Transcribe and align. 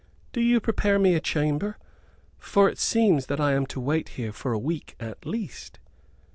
"Do 0.33 0.41
you 0.41 0.59
prepare 0.59 0.97
me 0.97 1.13
a 1.13 1.19
chamber, 1.19 1.77
for 2.39 2.67
it 2.67 2.79
seems 2.79 3.27
that 3.27 3.39
I 3.39 3.53
am 3.53 3.67
to 3.67 3.79
wait 3.79 4.09
here 4.17 4.31
for 4.31 4.51
a 4.51 4.57
week 4.57 4.95
at 4.99 5.27
least." 5.27 5.77